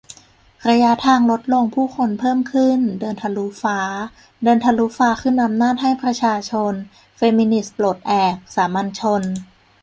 [0.69, 3.79] ระยะทางลดลงผู้คนเพิ่มขึ้น เดินทะลุฟ้า
[4.43, 6.73] เดินทะลุฟ้าคืนอำนาจให้ประชาชน
[7.17, 9.21] เฟมินิสต์ปลดแอก สามัญชน